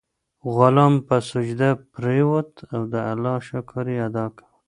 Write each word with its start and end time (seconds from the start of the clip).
غلام 0.55 0.93
په 1.07 1.15
سجده 1.29 1.69
پریووت 1.93 2.51
او 2.73 2.81
د 2.93 2.95
الله 3.11 3.37
شکر 3.49 3.85
یې 3.93 3.97
ادا 4.07 4.25
کړ. 4.35 4.45